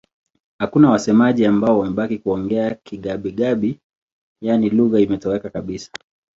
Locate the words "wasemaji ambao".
0.89-1.79